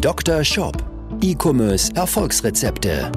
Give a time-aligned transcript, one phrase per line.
[0.00, 0.44] Dr.
[0.44, 0.76] Shop.
[1.22, 3.10] E-Commerce Erfolgsrezepte.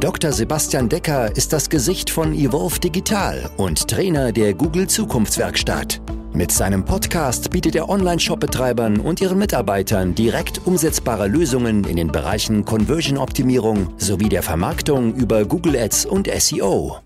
[0.00, 0.32] Dr.
[0.32, 6.00] Sebastian Decker ist das Gesicht von Evolve Digital und Trainer der Google Zukunftswerkstatt.
[6.32, 12.64] Mit seinem Podcast bietet er Online-Shop-Betreibern und ihren Mitarbeitern direkt umsetzbare Lösungen in den Bereichen
[12.64, 16.96] Conversion-Optimierung sowie der Vermarktung über Google Ads und SEO.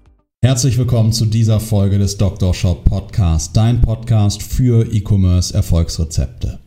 [0.43, 2.55] Herzlich willkommen zu dieser Folge des Dr.
[2.55, 6.59] Shop Podcast, dein Podcast für E-Commerce Erfolgsrezepte.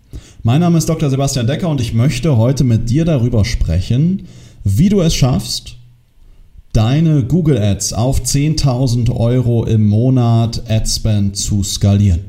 [0.47, 1.09] Mein Name ist Dr.
[1.09, 4.27] Sebastian Decker und ich möchte heute mit dir darüber sprechen,
[4.63, 5.77] wie du es schaffst,
[6.71, 12.19] deine Google Ads auf 10.000 Euro im Monat Adspend zu skalieren.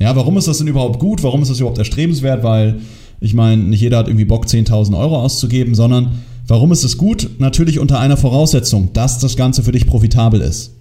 [0.00, 1.22] Ja, warum ist das denn überhaupt gut?
[1.22, 2.42] Warum ist das überhaupt erstrebenswert?
[2.42, 2.80] Weil
[3.20, 7.30] ich meine, nicht jeder hat irgendwie Bock, 10.000 Euro auszugeben, sondern warum ist es gut?
[7.38, 10.72] Natürlich unter einer Voraussetzung, dass das Ganze für dich profitabel ist.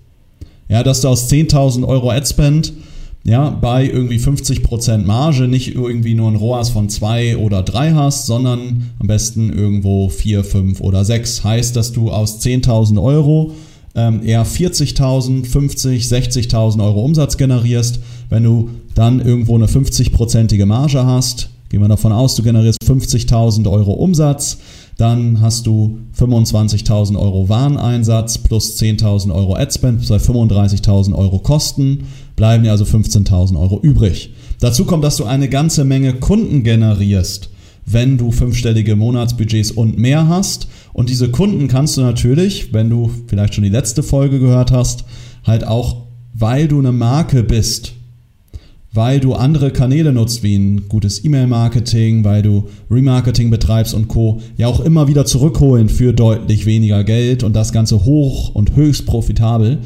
[0.70, 2.74] Ja, dass du aus 10.000 Euro Adspend
[3.26, 8.26] ja, bei irgendwie 50% Marge nicht irgendwie nur ein ROAS von 2 oder 3 hast,
[8.26, 11.44] sondern am besten irgendwo 4, 5 oder 6.
[11.44, 13.54] Heißt, dass du aus 10.000 Euro
[13.96, 18.00] ähm, eher 40.000, 50, 60.000 Euro Umsatz generierst.
[18.30, 23.72] Wenn du dann irgendwo eine 50-prozentige Marge hast, gehen wir davon aus, du generierst 50.000
[23.72, 24.58] Euro Umsatz,
[24.98, 32.06] dann hast du 25.000 Euro Wareneinsatz plus 10.000 Euro Adspend, bei 35.000 Euro Kosten,
[32.44, 34.34] bleiben dir also 15.000 Euro übrig.
[34.60, 37.50] Dazu kommt, dass du eine ganze Menge Kunden generierst,
[37.86, 40.68] wenn du fünfstellige Monatsbudgets und mehr hast.
[40.92, 45.06] Und diese Kunden kannst du natürlich, wenn du vielleicht schon die letzte Folge gehört hast,
[45.46, 46.02] halt auch,
[46.34, 47.94] weil du eine Marke bist,
[48.92, 54.42] weil du andere Kanäle nutzt, wie ein gutes E-Mail-Marketing, weil du Remarketing betreibst und Co.,
[54.58, 59.06] ja auch immer wieder zurückholen für deutlich weniger Geld und das Ganze hoch und höchst
[59.06, 59.80] profitabel.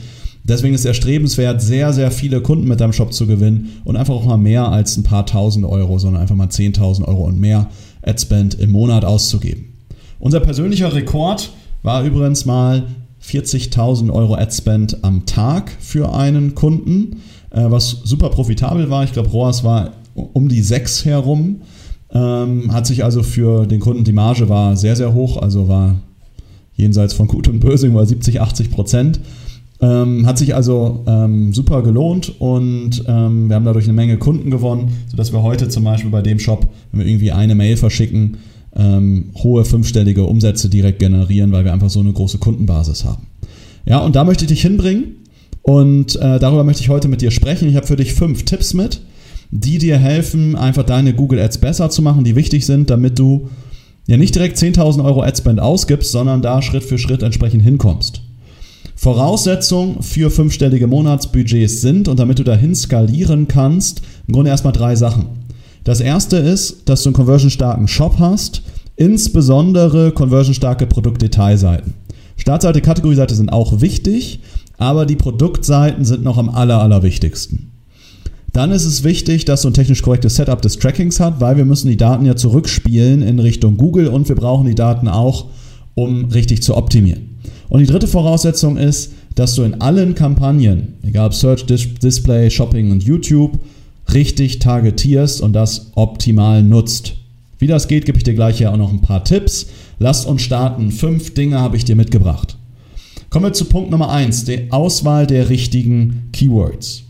[0.47, 4.13] Deswegen ist es erstrebenswert, sehr, sehr viele Kunden mit deinem Shop zu gewinnen und einfach
[4.13, 7.69] auch mal mehr als ein paar tausend Euro, sondern einfach mal 10.000 Euro und mehr
[8.01, 9.73] Adspend im Monat auszugeben.
[10.19, 11.51] Unser persönlicher Rekord
[11.83, 12.83] war übrigens mal
[13.23, 17.17] 40.000 Euro Adspend am Tag für einen Kunden.
[17.49, 19.03] Äh, was super profitabel war.
[19.03, 21.61] Ich glaube, ROAS war um die 6 herum.
[22.13, 25.97] Ähm, hat sich also für den Kunden, die Marge war sehr, sehr hoch, also war
[26.75, 29.19] jenseits von Gut und Böse, war 70, 80 Prozent.
[29.79, 34.49] Ähm, hat sich also ähm, super gelohnt und ähm, wir haben dadurch eine Menge Kunden
[34.49, 38.37] gewonnen, sodass wir heute zum Beispiel bei dem Shop, wenn wir irgendwie eine Mail verschicken,
[38.75, 43.27] ähm, hohe fünfstellige Umsätze direkt generieren, weil wir einfach so eine große Kundenbasis haben.
[43.85, 45.17] Ja, und da möchte ich dich hinbringen.
[45.61, 47.67] Und äh, darüber möchte ich heute mit dir sprechen.
[47.67, 49.01] Ich habe für dich fünf Tipps mit,
[49.51, 53.49] die dir helfen, einfach deine Google Ads besser zu machen, die wichtig sind, damit du
[54.07, 58.21] ja nicht direkt 10.000 Euro Adspend ausgibst, sondern da Schritt für Schritt entsprechend hinkommst.
[58.97, 64.95] Voraussetzungen für fünfstellige Monatsbudgets sind, und damit du dahin skalieren kannst, im Grunde erstmal drei
[64.95, 65.27] Sachen.
[65.83, 68.63] Das erste ist, dass du einen conversionstarken Shop hast,
[68.95, 71.93] insbesondere conversionstarke Produktdetailseiten.
[72.37, 74.39] Startseite, Kategorieseite sind auch wichtig,
[74.79, 77.71] aber die Produktseiten sind noch am aller, allerwichtigsten.
[78.51, 81.65] Dann ist es wichtig, dass du ein technisch korrektes Setup des Trackings hast, weil wir
[81.65, 85.45] müssen die Daten ja zurückspielen in Richtung Google und wir brauchen die Daten auch,
[85.93, 87.36] um richtig zu optimieren.
[87.69, 92.91] Und die dritte Voraussetzung ist, dass du in allen Kampagnen, egal ob Search, Display, Shopping
[92.91, 93.59] und YouTube,
[94.13, 97.15] richtig targetierst und das optimal nutzt.
[97.59, 99.67] Wie das geht, gebe ich dir gleich hier auch noch ein paar Tipps.
[99.99, 100.91] Lasst uns starten.
[100.91, 102.55] Fünf Dinge habe ich dir mitgebracht.
[103.29, 107.03] Kommen wir zu Punkt Nummer eins, die Auswahl der richtigen Keywords.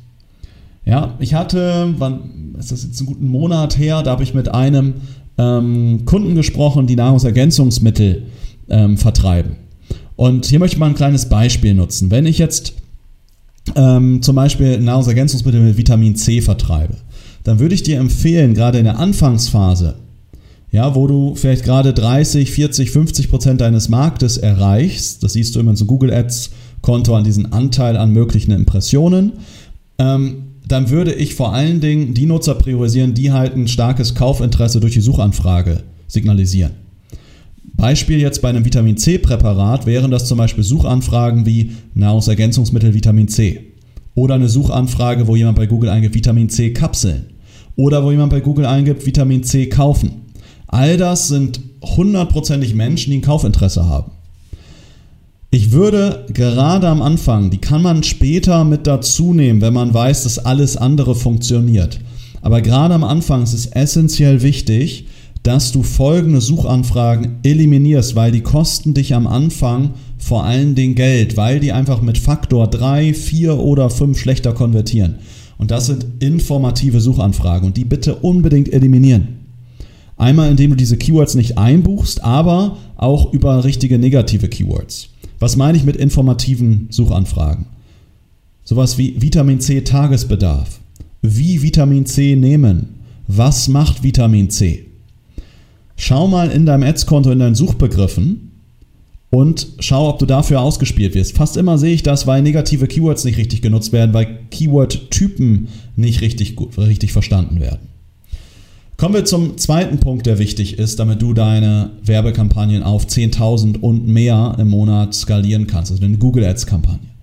[0.85, 4.50] Ja, ich hatte, wann ist das jetzt einen guten Monat her, da habe ich mit
[4.50, 4.96] einem
[5.38, 8.23] ähm, Kunden gesprochen, die Nahrungsergänzungsmittel
[8.69, 9.57] ähm, vertreiben.
[10.17, 12.11] Und hier möchte ich mal ein kleines Beispiel nutzen.
[12.11, 12.73] Wenn ich jetzt
[13.75, 16.97] ähm, zum Beispiel Nahrungsergänzungsmittel mit Vitamin C vertreibe,
[17.44, 19.95] dann würde ich dir empfehlen, gerade in der Anfangsphase,
[20.72, 25.23] ja, wo du vielleicht gerade 30, 40, 50 Prozent deines Marktes erreichst.
[25.23, 26.49] Das siehst du immer in so Google Ads
[26.81, 29.34] Konto an diesen Anteil an möglichen Impressionen.
[29.99, 34.79] Ähm, dann würde ich vor allen Dingen die Nutzer priorisieren, die halt ein starkes Kaufinteresse
[34.79, 36.86] durch die Suchanfrage signalisieren.
[37.78, 43.74] Beispiel jetzt bei einem Vitamin C-Präparat wären das zum Beispiel Suchanfragen wie Nahrungsergänzungsmittel Vitamin C.
[44.16, 47.28] Oder eine Suchanfrage, wo jemand bei Google eingibt Vitamin C-Kapseln.
[47.76, 50.24] Oder wo jemand bei Google eingibt Vitamin C kaufen.
[50.68, 54.12] All das sind hundertprozentig Menschen, die ein Kaufinteresse haben.
[55.52, 60.24] Ich würde gerade am Anfang, die kann man später mit dazu nehmen, wenn man weiß,
[60.24, 62.00] dass alles andere funktioniert.
[62.41, 65.06] Aber gerade am Anfang ist es essentiell wichtig,
[65.47, 71.38] dass du folgende Suchanfragen eliminierst, weil die kosten dich am Anfang vor allen Dingen Geld,
[71.38, 75.20] weil die einfach mit Faktor 3, 4 oder 5 schlechter konvertieren.
[75.58, 79.38] Und das sind informative Suchanfragen und die bitte unbedingt eliminieren.
[80.17, 85.11] Einmal, indem du diese Keywords nicht einbuchst, aber auch über richtige negative Keywords.
[85.40, 87.67] Was meine ich mit informativen Suchanfragen?
[88.66, 90.82] Sowas wie Vitamin C Tagesbedarf.
[91.22, 92.96] Wie Vitamin C nehmen.
[93.28, 94.86] Was macht Vitamin C?
[95.97, 98.52] Schau mal in deinem Ads-Konto in deinen Suchbegriffen
[99.29, 101.35] und schau, ob du dafür ausgespielt wirst.
[101.35, 106.22] Fast immer sehe ich das, weil negative Keywords nicht richtig genutzt werden, weil Keyword-Typen nicht
[106.22, 107.90] richtig, richtig verstanden werden.
[108.96, 114.08] Kommen wir zum zweiten Punkt, der wichtig ist, damit du deine Werbekampagnen auf 10.000 und
[114.08, 117.16] mehr im Monat skalieren kannst, also eine Google Ads-Kampagne.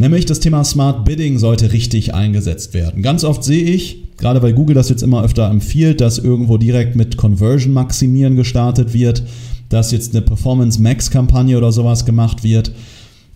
[0.00, 3.02] Nämlich das Thema Smart Bidding sollte richtig eingesetzt werden.
[3.02, 6.96] Ganz oft sehe ich, gerade weil Google das jetzt immer öfter empfiehlt, dass irgendwo direkt
[6.96, 9.22] mit Conversion maximieren gestartet wird,
[9.68, 12.72] dass jetzt eine Performance Max Kampagne oder sowas gemacht wird.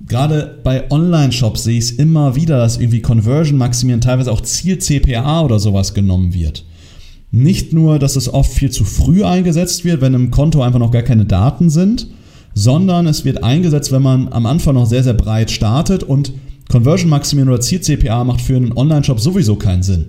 [0.09, 4.79] Gerade bei Online-Shops sehe ich es immer wieder, dass irgendwie Conversion maximieren, teilweise auch Ziel
[4.79, 6.65] CPA oder sowas genommen wird.
[7.31, 10.93] Nicht nur, dass es oft viel zu früh eingesetzt wird, wenn im Konto einfach noch
[10.93, 12.07] gar keine Daten sind,
[12.55, 16.33] sondern es wird eingesetzt, wenn man am Anfang noch sehr, sehr breit startet und
[16.75, 20.07] Conversion Maximieren oder Ziel CPA macht für einen Online-Shop sowieso keinen Sinn.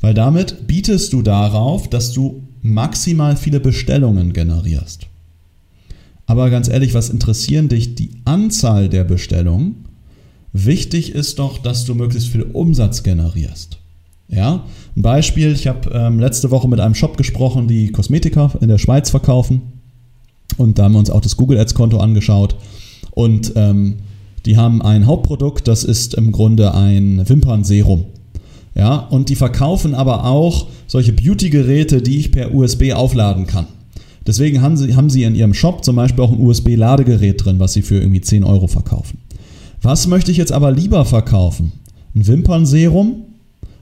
[0.00, 5.08] Weil damit bietest du darauf, dass du maximal viele Bestellungen generierst.
[6.24, 9.84] Aber ganz ehrlich, was interessieren dich die Anzahl der Bestellungen?
[10.54, 13.76] Wichtig ist doch, dass du möglichst viel Umsatz generierst.
[14.28, 14.64] Ja,
[14.96, 18.78] ein Beispiel, ich habe ähm, letzte Woche mit einem Shop gesprochen, die Kosmetika in der
[18.78, 19.60] Schweiz verkaufen.
[20.56, 22.56] Und da haben wir uns auch das Google Ads Konto angeschaut.
[23.10, 23.96] Und ähm,
[24.46, 28.04] die haben ein Hauptprodukt, das ist im Grunde ein Wimpernserum.
[28.74, 33.66] Ja, und die verkaufen aber auch solche Beauty-Geräte, die ich per USB aufladen kann.
[34.26, 37.72] Deswegen haben sie, haben sie in ihrem Shop zum Beispiel auch ein USB-Ladegerät drin, was
[37.72, 39.18] sie für irgendwie 10 Euro verkaufen.
[39.82, 41.72] Was möchte ich jetzt aber lieber verkaufen?
[42.14, 43.22] Ein Wimpernserum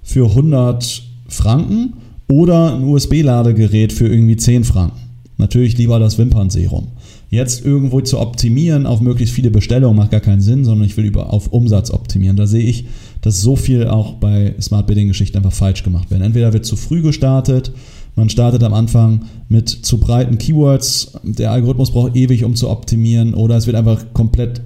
[0.02, 1.94] für 100 Franken
[2.30, 5.07] oder ein USB-Ladegerät für irgendwie 10 Franken.
[5.38, 6.88] Natürlich lieber das Wimpernserum.
[7.30, 11.04] Jetzt irgendwo zu optimieren auf möglichst viele Bestellungen macht gar keinen Sinn, sondern ich will
[11.04, 12.36] über, auf Umsatz optimieren.
[12.36, 12.86] Da sehe ich,
[13.20, 16.22] dass so viel auch bei Smart Bidding Geschichten einfach falsch gemacht werden.
[16.22, 17.72] Entweder wird zu früh gestartet,
[18.16, 23.34] man startet am Anfang mit zu breiten Keywords, der Algorithmus braucht ewig, um zu optimieren,
[23.34, 24.60] oder es wird einfach komplett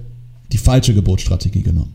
[0.51, 1.93] die falsche Geburtsstrategie genommen.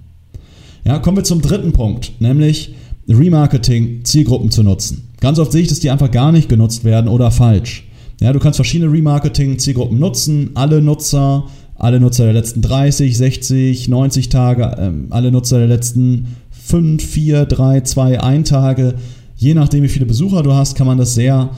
[0.85, 2.75] Ja, kommen wir zum dritten Punkt, nämlich
[3.09, 5.09] Remarketing, Zielgruppen zu nutzen.
[5.21, 7.88] Ganz oft sehe ich, dass die einfach gar nicht genutzt werden oder falsch.
[8.21, 11.45] Ja, du kannst verschiedene Remarketing-Zielgruppen nutzen, alle Nutzer,
[11.77, 17.47] alle Nutzer der letzten 30, 60, 90 Tage, ähm, alle Nutzer der letzten 5, 4,
[17.47, 18.95] 3, 2, 1 Tage.
[19.37, 21.51] Je nachdem, wie viele Besucher du hast, kann man das sehr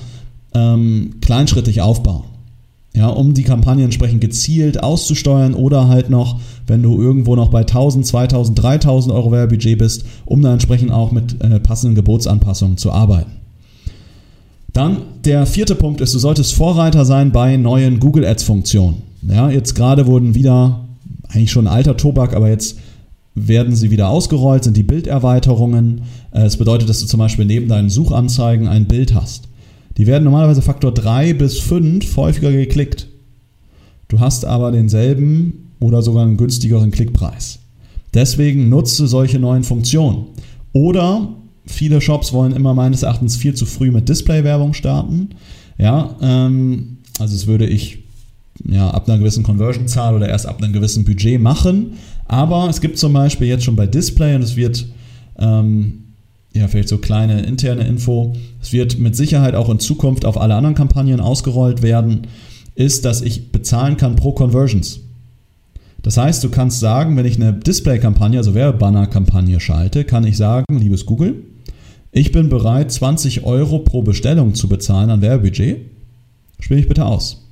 [0.54, 2.24] ähm, kleinschrittig aufbauen
[2.94, 7.60] ja, um die Kampagne entsprechend gezielt auszusteuern oder halt noch, wenn du irgendwo noch bei
[7.60, 12.90] 1000, 2000, 3000 Euro Werbebudget bist, um dann entsprechend auch mit äh, passenden Gebotsanpassungen zu
[12.90, 13.30] arbeiten.
[14.72, 19.02] Dann der vierte Punkt ist, du solltest Vorreiter sein bei neuen Google Ads Funktionen.
[19.22, 20.88] Ja, jetzt gerade wurden wieder,
[21.28, 22.78] eigentlich schon ein alter Tobak, aber jetzt
[23.34, 26.02] werden sie wieder ausgerollt, sind die Bilderweiterungen.
[26.30, 29.48] Es bedeutet, dass du zum Beispiel neben deinen Suchanzeigen ein Bild hast.
[29.96, 33.08] Die werden normalerweise Faktor 3 bis 5 häufiger geklickt.
[34.08, 37.58] Du hast aber denselben oder sogar einen günstigeren Klickpreis.
[38.14, 40.26] Deswegen nutze solche neuen Funktionen.
[40.72, 41.28] Oder
[41.70, 45.30] viele Shops wollen immer meines Erachtens viel zu früh mit Display-Werbung starten.
[45.78, 47.98] Ja, ähm, also das würde ich
[48.68, 51.92] ja, ab einer gewissen Conversion-Zahl oder erst ab einem gewissen Budget machen.
[52.26, 54.86] Aber es gibt zum Beispiel jetzt schon bei Display und es wird
[55.38, 56.04] ähm,
[56.52, 58.34] ja, vielleicht so kleine interne Info.
[58.60, 62.26] Es wird mit Sicherheit auch in Zukunft auf alle anderen Kampagnen ausgerollt werden,
[62.74, 65.00] ist, dass ich bezahlen kann pro Conversions.
[66.02, 70.64] Das heißt, du kannst sagen, wenn ich eine Display-Kampagne, also Werbebanner-Kampagne schalte, kann ich sagen,
[70.70, 71.42] liebes Google,
[72.12, 75.82] ich bin bereit, 20 Euro pro Bestellung zu bezahlen an Werbebudget.
[76.58, 77.46] Spiele ich bitte aus.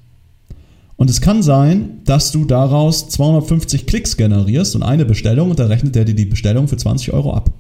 [0.97, 5.69] Und es kann sein, dass du daraus 250 Klicks generierst und eine Bestellung und dann
[5.69, 7.51] rechnet der dir die Bestellung für 20 Euro ab.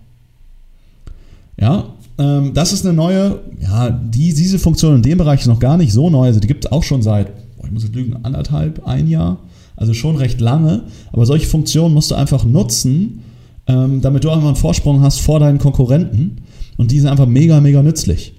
[1.60, 5.60] Ja, ähm, das ist eine neue, ja, die, diese Funktion in dem Bereich ist noch
[5.60, 6.26] gar nicht so neu.
[6.26, 9.38] Also die gibt es auch schon seit, boah, ich muss jetzt lügen, anderthalb, ein Jahr.
[9.76, 10.82] Also schon recht lange.
[11.12, 13.20] Aber solche Funktionen musst du einfach nutzen,
[13.68, 16.38] ähm, damit du einfach einen Vorsprung hast vor deinen Konkurrenten.
[16.78, 18.32] Und die sind einfach mega, mega nützlich.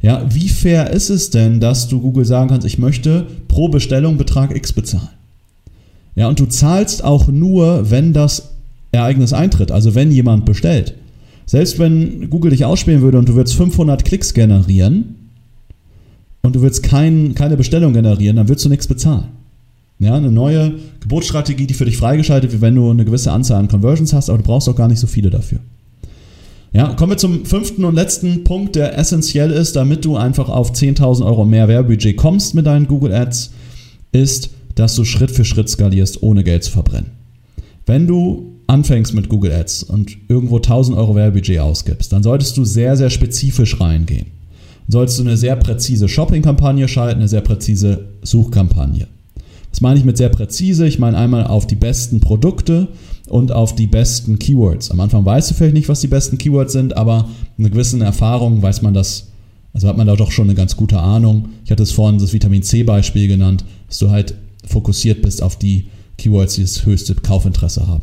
[0.00, 4.16] Ja, wie fair ist es denn, dass du Google sagen kannst, ich möchte pro Bestellung
[4.16, 5.10] Betrag X bezahlen?
[6.14, 8.54] Ja, und du zahlst auch nur, wenn das
[8.92, 10.94] Ereignis eintritt, also wenn jemand bestellt.
[11.44, 15.16] Selbst wenn Google dich ausspielen würde und du würdest 500 Klicks generieren
[16.42, 19.28] und du würdest kein, keine Bestellung generieren, dann würdest du nichts bezahlen.
[19.98, 23.68] Ja, eine neue Geburtsstrategie, die für dich freigeschaltet wird, wenn du eine gewisse Anzahl an
[23.68, 25.58] Conversions hast, aber du brauchst auch gar nicht so viele dafür.
[26.72, 30.72] Ja, kommen wir zum fünften und letzten Punkt, der essentiell ist, damit du einfach auf
[30.72, 33.50] 10.000 Euro mehr Werbebudget kommst mit deinen Google Ads,
[34.12, 37.10] ist, dass du Schritt für Schritt skalierst, ohne Geld zu verbrennen.
[37.86, 42.64] Wenn du anfängst mit Google Ads und irgendwo 1000 Euro Werbebudget ausgibst, dann solltest du
[42.64, 44.26] sehr, sehr spezifisch reingehen.
[44.86, 49.08] Dann solltest du eine sehr präzise Shopping-Kampagne schalten, eine sehr präzise Suchkampagne.
[49.70, 50.86] Was meine ich mit sehr präzise?
[50.86, 52.88] Ich meine einmal auf die besten Produkte
[53.30, 54.90] und auf die besten Keywords.
[54.90, 58.60] Am Anfang weißt du vielleicht nicht, was die besten Keywords sind, aber eine gewisse Erfahrung
[58.60, 59.28] weiß man das,
[59.72, 61.50] also hat man da doch schon eine ganz gute Ahnung.
[61.64, 64.34] Ich hatte es vorhin das Vitamin C-Beispiel genannt, dass du halt
[64.66, 65.86] fokussiert bist auf die
[66.18, 68.02] Keywords, die das höchste Kaufinteresse haben.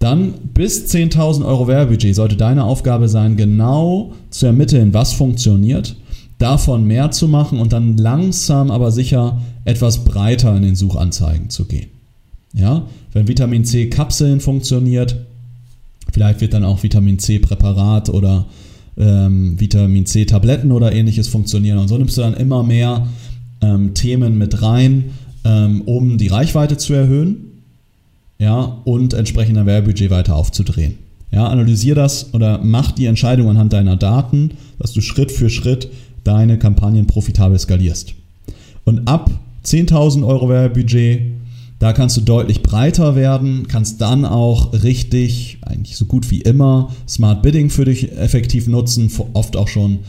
[0.00, 5.96] Dann bis 10.000 Euro Werbebudget sollte deine Aufgabe sein, genau zu ermitteln, was funktioniert,
[6.38, 11.66] davon mehr zu machen und dann langsam aber sicher etwas breiter in den Suchanzeigen zu
[11.66, 11.93] gehen.
[12.54, 15.16] Ja, wenn Vitamin C Kapseln funktioniert,
[16.12, 18.46] vielleicht wird dann auch Vitamin C Präparat oder
[18.96, 21.78] ähm, Vitamin C Tabletten oder ähnliches funktionieren.
[21.78, 23.06] Und so nimmst du dann immer mehr
[23.60, 25.06] ähm, Themen mit rein,
[25.44, 27.54] ähm, um die Reichweite zu erhöhen
[28.38, 30.98] ja, und entsprechend ein Werbebudget weiter aufzudrehen.
[31.30, 35.88] Ja, analysier das oder mach die Entscheidung anhand deiner Daten, dass du Schritt für Schritt
[36.22, 38.14] deine Kampagnen profitabel skalierst.
[38.84, 39.30] Und ab
[39.64, 41.22] 10.000 Euro Werbebudget,
[41.78, 46.90] da kannst du deutlich breiter werden, kannst dann auch richtig, eigentlich so gut wie immer,
[47.08, 50.00] Smart Bidding für dich effektiv nutzen, oft auch schon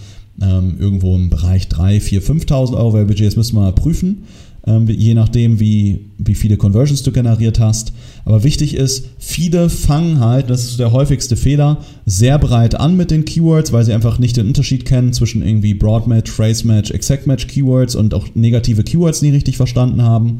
[0.41, 4.23] ähm, irgendwo im Bereich 3, 4, 5.000 Euro Werbebudget, das müssen wir mal prüfen.
[4.67, 7.93] Ähm, je nachdem, wie, wie viele Conversions du generiert hast.
[8.25, 13.11] Aber wichtig ist, viele fangen halt, das ist der häufigste Fehler, sehr breit an mit
[13.11, 17.95] den Keywords, weil sie einfach nicht den Unterschied kennen zwischen irgendwie Broadmatch, Phrase-Match, Exact-Match Keywords
[17.95, 20.39] und auch negative Keywords nie richtig verstanden haben,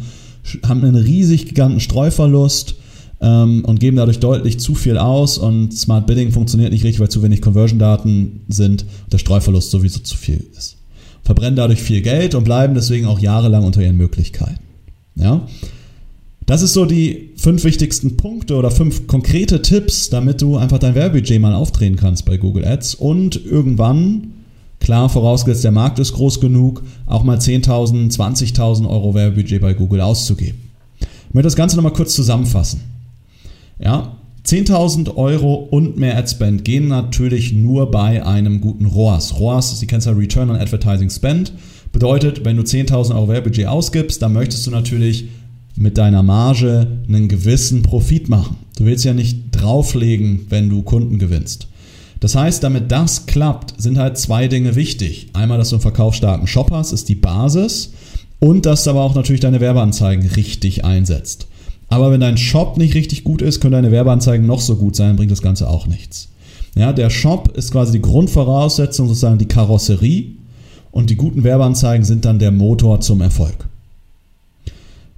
[0.68, 2.76] haben einen riesig giganten Streuverlust
[3.22, 7.10] ähm, und geben dadurch deutlich zu viel aus und Smart Bidding funktioniert nicht richtig, weil
[7.10, 10.78] zu wenig Conversion-Daten sind und der Streuverlust sowieso zu viel ist
[11.26, 14.60] verbrennen dadurch viel Geld und bleiben deswegen auch jahrelang unter ihren Möglichkeiten.
[15.16, 15.46] Ja?
[16.46, 20.94] Das ist so die fünf wichtigsten Punkte oder fünf konkrete Tipps, damit du einfach dein
[20.94, 24.34] Werbebudget mal aufdrehen kannst bei Google Ads und irgendwann,
[24.86, 30.00] klar vorausgesetzt der Markt ist groß genug, auch mal 10.000, 20.000 Euro Werbebudget bei Google
[30.00, 30.60] auszugeben.
[31.00, 32.82] Ich möchte das Ganze nochmal kurz zusammenfassen.
[33.80, 34.16] Ja,
[34.46, 39.40] 10.000 Euro und mehr Adspend gehen natürlich nur bei einem guten ROAS.
[39.40, 41.52] ROAS, kennen es ja Return on Advertising Spend.
[41.92, 45.26] Bedeutet, wenn du 10.000 Euro Werbebudget ausgibst, dann möchtest du natürlich
[45.76, 48.58] mit deiner Marge einen gewissen Profit machen.
[48.78, 51.70] Du willst ja nicht drauflegen, wenn du Kunden gewinnst.
[52.20, 55.30] Das heißt, damit das klappt, sind halt zwei Dinge wichtig.
[55.34, 57.94] Einmal, dass du einen verkaufsstarken Shop hast, ist die Basis.
[58.40, 61.48] Und dass du aber auch natürlich deine Werbeanzeigen richtig einsetzt.
[61.88, 65.16] Aber wenn dein Shop nicht richtig gut ist, können deine Werbeanzeigen noch so gut sein,
[65.16, 66.30] bringt das Ganze auch nichts.
[66.76, 70.36] Ja, der Shop ist quasi die Grundvoraussetzung, sozusagen die Karosserie
[70.92, 73.68] und die guten Werbeanzeigen sind dann der Motor zum Erfolg.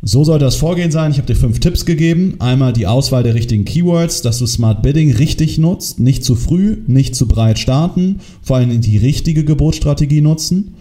[0.03, 1.11] So sollte das Vorgehen sein.
[1.11, 2.35] Ich habe dir fünf Tipps gegeben.
[2.37, 6.77] Einmal die Auswahl der richtigen Keywords, dass du Smart Bidding richtig nutzt, nicht zu früh,
[6.85, 10.75] nicht zu breit starten, vor allem die richtige Gebotsstrategie nutzen.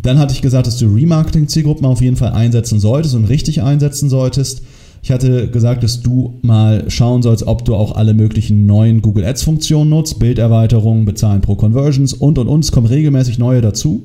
[0.00, 4.08] Dann hatte ich gesagt, dass du Remarketing-Zielgruppen auf jeden Fall einsetzen solltest und richtig einsetzen
[4.08, 4.62] solltest.
[5.02, 9.24] Ich hatte gesagt, dass du mal schauen sollst, ob du auch alle möglichen neuen Google
[9.24, 12.64] Ads Funktionen nutzt, Bilderweiterungen, bezahlen pro Conversions und und und.
[12.64, 14.04] Es kommen regelmäßig neue dazu.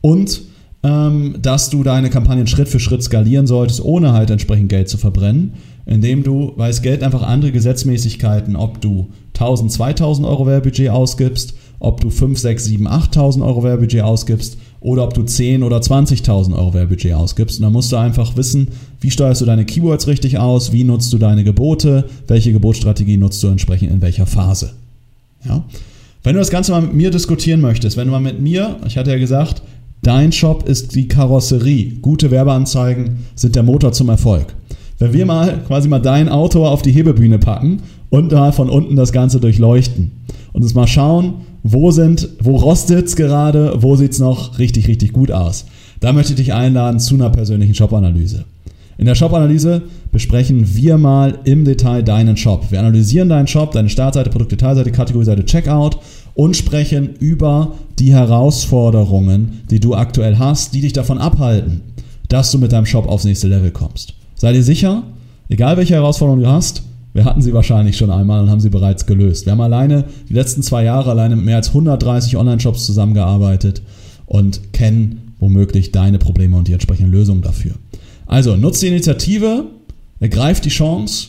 [0.00, 0.42] Und
[0.82, 4.98] ähm, dass du deine Kampagnen Schritt für Schritt skalieren solltest, ohne halt entsprechend Geld zu
[4.98, 5.54] verbrennen,
[5.86, 11.54] indem du, weil es Geld einfach andere Gesetzmäßigkeiten, ob du 1000, 2000 Euro Werbebudget ausgibst,
[11.78, 16.56] ob du 5, 6, 7, 8000 Euro Werbebudget ausgibst oder ob du 10 oder 20.000
[16.56, 17.58] Euro Werbebudget ausgibst.
[17.58, 18.68] Und da musst du einfach wissen,
[19.00, 23.42] wie steuerst du deine Keywords richtig aus, wie nutzt du deine Gebote, welche Gebotsstrategie nutzt
[23.42, 24.72] du entsprechend in welcher Phase.
[25.44, 25.64] Ja?
[26.22, 28.96] Wenn du das Ganze mal mit mir diskutieren möchtest, wenn du mal mit mir, ich
[28.96, 29.62] hatte ja gesagt,
[30.02, 34.54] dein Shop ist die Karosserie, gute Werbeanzeigen sind der Motor zum Erfolg.
[34.98, 38.94] Wenn wir mal quasi mal dein Auto auf die Hebebühne packen und da von unten
[38.94, 40.12] das Ganze durchleuchten
[40.52, 44.88] und uns mal schauen, wo sind, wo rostet es gerade, wo sieht es noch richtig,
[44.88, 45.64] richtig gut aus.
[46.00, 48.44] Da möchte ich dich einladen zu einer persönlichen Shop-Analyse.
[48.98, 49.82] In der Shop-Analyse
[50.12, 52.70] besprechen wir mal im Detail deinen Shop.
[52.70, 55.98] Wir analysieren deinen Shop, deine Startseite, Produktdetailseite, Kategorieseite, Checkout
[56.34, 61.80] und sprechen über die Herausforderungen, die du aktuell hast, die dich davon abhalten,
[62.28, 64.14] dass du mit deinem Shop aufs nächste Level kommst.
[64.36, 65.02] Sei dir sicher,
[65.48, 66.82] egal welche Herausforderungen du hast,
[67.14, 69.46] wir hatten sie wahrscheinlich schon einmal und haben sie bereits gelöst.
[69.46, 73.82] Wir haben alleine die letzten zwei Jahre alleine mit mehr als 130 Online-Shops zusammengearbeitet
[74.26, 77.72] und kennen womöglich deine Probleme und die entsprechenden Lösungen dafür.
[78.26, 79.66] Also nutzt die Initiative,
[80.22, 81.28] ergreift die Chance,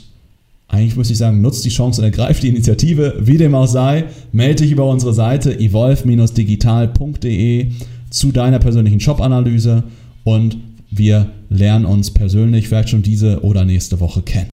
[0.68, 3.16] eigentlich müsste ich sagen, nutzt die Chance und ergreift die Initiative.
[3.20, 7.72] Wie dem auch sei, melde dich über unsere Seite evolve-digital.de
[8.12, 9.82] zu deiner persönlichen Shop-Analyse
[10.24, 10.58] und
[10.92, 14.52] wir lernen uns persönlich vielleicht schon diese oder nächste Woche kennen.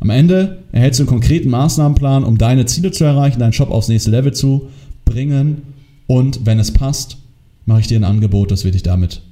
[0.00, 3.86] Am Ende erhältst du einen konkreten Maßnahmenplan, um deine Ziele zu erreichen, deinen Shop aufs
[3.86, 4.70] nächste Level zu
[5.04, 5.62] bringen
[6.08, 7.18] und wenn es passt,
[7.64, 9.22] mache ich dir ein Angebot, dass wir dich damit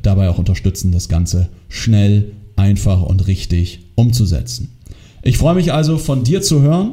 [0.00, 4.76] dabei auch unterstützen, das Ganze schnell, einfach und richtig umzusetzen.
[5.22, 6.92] Ich freue mich also von dir zu hören.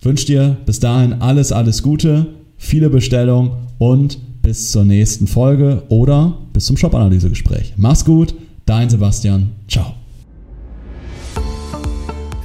[0.00, 2.26] Wünsche dir bis dahin alles, alles Gute,
[2.58, 7.72] viele Bestellungen und bis zur nächsten Folge oder bis zum Shop-Analyse-Gespräch.
[7.76, 8.34] Mach's gut,
[8.66, 9.52] dein Sebastian.
[9.68, 9.94] Ciao.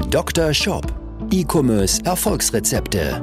[0.09, 0.53] Dr.
[0.53, 0.85] Shop.
[1.31, 3.19] E-Commerce Erfolgsrezepte.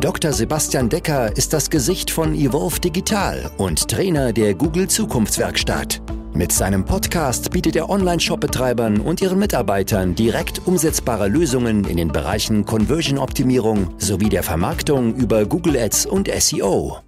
[0.00, 0.32] Dr.
[0.32, 6.02] Sebastian Decker ist das Gesicht von Evolve Digital und Trainer der Google Zukunftswerkstatt.
[6.34, 12.64] Mit seinem Podcast bietet er Online-Shop-Betreibern und ihren Mitarbeitern direkt umsetzbare Lösungen in den Bereichen
[12.64, 17.00] Conversion-Optimierung sowie der Vermarktung über Google Ads und SEO.